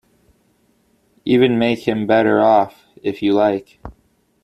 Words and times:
Even 1.25 1.59
make 1.59 1.87
him 1.87 2.07
better 2.07 2.39
off, 2.39 2.85
if 3.03 3.21
you 3.21 3.33
like. 3.33 3.77